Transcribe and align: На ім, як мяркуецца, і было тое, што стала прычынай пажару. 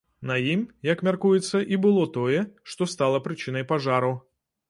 На 0.29 0.35
ім, 0.53 0.61
як 0.91 1.03
мяркуецца, 1.07 1.61
і 1.75 1.79
было 1.83 2.07
тое, 2.17 2.39
што 2.73 2.89
стала 2.93 3.23
прычынай 3.27 3.67
пажару. 3.75 4.13